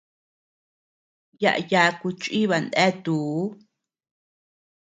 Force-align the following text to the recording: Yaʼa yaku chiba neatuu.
Yaʼa 1.41 1.61
yaku 1.71 2.07
chiba 2.21 2.57
neatuu. 2.63 3.39